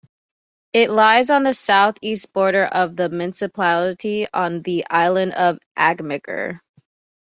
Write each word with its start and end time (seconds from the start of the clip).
It 0.73 0.89
lies 0.89 1.29
on 1.29 1.43
the 1.43 1.53
southeast 1.53 2.33
border 2.33 2.65
of 2.65 2.95
the 2.95 3.07
municipality 3.07 4.25
on 4.33 4.63
the 4.63 4.83
island 4.89 5.33
of 5.33 5.59
Amager. 5.77 6.59